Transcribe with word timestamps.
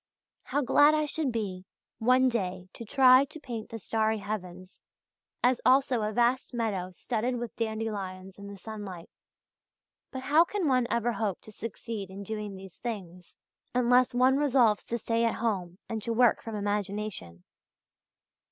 "How 0.45 0.63
glad 0.63 0.95
I 0.95 1.05
should 1.05 1.31
be, 1.31 1.67
one 1.99 2.27
day 2.27 2.69
to 2.73 2.83
try 2.83 3.23
to 3.25 3.39
paint 3.39 3.69
the 3.69 3.77
starry 3.77 4.17
heavens, 4.17 4.79
as 5.43 5.61
also 5.63 6.01
a 6.01 6.11
vast 6.11 6.55
meadow 6.55 6.89
studded 6.89 7.35
with 7.35 7.55
dandelions 7.55 8.39
in 8.39 8.47
the 8.47 8.57
sunlight. 8.57 9.11
But 10.09 10.23
how 10.23 10.43
can 10.43 10.67
one 10.67 10.87
ever 10.89 11.11
hope 11.11 11.41
to 11.41 11.51
succeed 11.51 12.09
in 12.09 12.23
doing 12.23 12.55
these 12.55 12.79
things 12.79 13.37
unless 13.75 14.15
one 14.15 14.37
resolves 14.37 14.85
to 14.85 14.97
stay 14.97 15.23
at 15.23 15.35
home 15.35 15.77
and 15.87 16.01
to 16.01 16.13
work 16.13 16.41
from 16.41 16.55
imagination?" 16.55 17.43